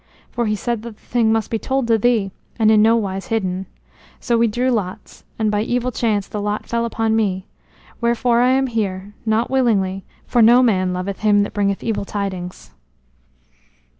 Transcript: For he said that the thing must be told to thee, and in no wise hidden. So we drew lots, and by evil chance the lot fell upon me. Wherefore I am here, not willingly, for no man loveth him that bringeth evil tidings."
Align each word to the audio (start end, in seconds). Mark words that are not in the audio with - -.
For 0.31 0.47
he 0.47 0.55
said 0.55 0.81
that 0.81 0.95
the 0.95 0.99
thing 1.05 1.31
must 1.31 1.51
be 1.51 1.59
told 1.59 1.85
to 1.85 1.97
thee, 1.99 2.31
and 2.57 2.71
in 2.71 2.81
no 2.81 2.95
wise 2.97 3.27
hidden. 3.27 3.67
So 4.19 4.35
we 4.35 4.47
drew 4.47 4.71
lots, 4.71 5.25
and 5.37 5.51
by 5.51 5.61
evil 5.61 5.91
chance 5.91 6.25
the 6.27 6.41
lot 6.41 6.65
fell 6.65 6.85
upon 6.85 7.15
me. 7.15 7.45
Wherefore 8.01 8.41
I 8.41 8.49
am 8.49 8.65
here, 8.65 9.13
not 9.27 9.51
willingly, 9.51 10.03
for 10.25 10.41
no 10.41 10.63
man 10.63 10.91
loveth 10.91 11.19
him 11.19 11.43
that 11.43 11.53
bringeth 11.53 11.83
evil 11.83 12.03
tidings." 12.03 12.71